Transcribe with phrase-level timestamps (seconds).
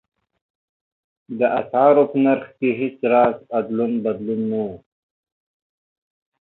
[1.39, 4.69] د اسعارو په نرخ کې هېڅ راز ادلون بدلون نه و.